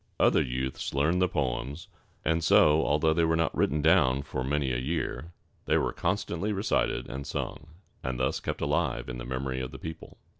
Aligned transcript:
Other 0.19 0.41
youths 0.41 0.95
learned 0.95 1.21
the 1.21 1.27
poems; 1.27 1.87
and 2.25 2.43
so, 2.43 2.83
although 2.87 3.13
they 3.13 3.23
were 3.23 3.35
not 3.35 3.55
written 3.55 3.83
down 3.83 4.23
for 4.23 4.43
many 4.43 4.71
a 4.71 4.79
year, 4.79 5.31
they 5.65 5.77
were 5.77 5.93
constantly 5.93 6.51
recited 6.51 7.07
and 7.07 7.27
sung, 7.27 7.67
and 8.03 8.19
thus 8.19 8.39
kept 8.39 8.61
alive 8.61 9.09
in 9.09 9.19
the 9.19 9.25
memory 9.25 9.61
of 9.61 9.69
the 9.69 9.77
people. 9.77 10.17